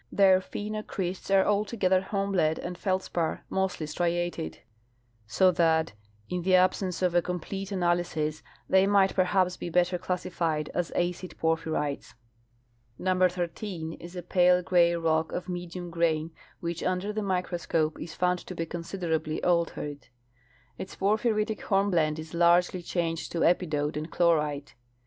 Their 0.11 0.39
phenocrysts 0.41 1.29
are 1.29 1.45
altogether 1.45 2.01
hornblende 2.01 2.57
and 2.57 2.75
feldspar 2.75 3.43
(mostly 3.51 3.85
striated); 3.85 4.57
so 5.27 5.51
that, 5.51 5.93
in 6.27 6.41
the 6.41 6.55
ab 6.55 6.71
senceof 6.71 7.13
a 7.13 7.21
comjDlete 7.21 7.71
analysis, 7.71 8.41
they 8.67 8.87
might 8.87 9.13
perhaps 9.13 9.57
be 9.57 9.69
better 9.69 9.99
classi 9.99 10.31
fied 10.31 10.69
as 10.69 10.89
acid 10.95 11.35
porphyrites. 11.39 12.15
Number 12.97 13.29
13 13.29 13.93
is 13.93 14.15
a 14.15 14.23
pale 14.23 14.63
gray 14.63 14.95
rock 14.95 15.31
of 15.33 15.47
medium 15.47 15.91
grain, 15.91 16.31
which 16.61 16.81
under 16.81 17.13
the 17.13 17.21
microscope 17.21 18.01
is 18.01 18.15
found 18.15 18.39
to 18.47 18.55
be 18.55 18.65
consideraljl}^ 18.65 19.45
altered. 19.45 20.07
Its 20.79 20.95
por 20.95 21.17
phyritic 21.17 21.61
hornblende 21.61 22.17
is 22.17 22.33
largely 22.33 22.81
changed 22.81 23.31
to 23.33 23.41
epidote 23.45 23.95
and 23.95 24.11
chlorite. 24.11 24.73